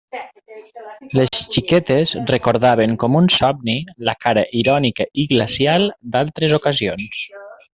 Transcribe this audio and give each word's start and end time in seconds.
Les 1.17 1.41
xiquetes 1.55 2.13
recordaven 2.31 2.95
com 3.03 3.19
un 3.19 3.29
somni 3.35 3.75
la 4.09 4.17
cara 4.27 4.47
irònica 4.63 5.09
i 5.25 5.27
glacial 5.35 5.87
d'altres 6.17 6.57
ocasions. 6.63 7.25